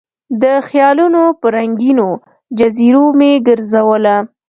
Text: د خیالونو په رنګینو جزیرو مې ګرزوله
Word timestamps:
د 0.41 0.43
خیالونو 0.67 1.23
په 1.39 1.47
رنګینو 1.55 2.09
جزیرو 2.57 3.05
مې 3.19 3.31
ګرزوله 3.47 4.17